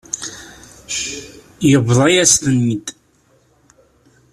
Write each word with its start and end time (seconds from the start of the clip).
Yebḍa-yas-ten-id. 1.69 2.87